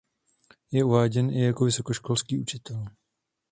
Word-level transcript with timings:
Je 0.71 0.83
uváděn 0.83 1.29
i 1.29 1.41
jako 1.45 1.65
vysokoškolský 1.65 2.37
učitel. 2.39 2.85